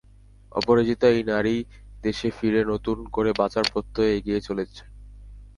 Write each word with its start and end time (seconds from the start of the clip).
অপরাজিতা 0.51 1.07
এই 1.09 1.23
নারী 1.31 1.55
দেশে 2.03 2.29
ফিরে 2.37 2.61
নতুন 2.71 2.97
করে 3.15 3.31
বাঁচার 3.33 3.65
প্রত্যয়ে 3.71 4.15
এগিয়ে 4.17 4.39
চলেছেন। 4.47 4.87